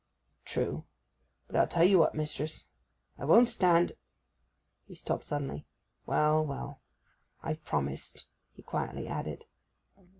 [0.45, 0.83] 'True,
[1.45, 3.93] but I'll tell you what, mistress—I won't stand—'
[4.87, 5.67] He stopped suddenly.
[6.07, 6.81] 'Well, well;
[7.43, 9.45] I've promised!' he quietly added.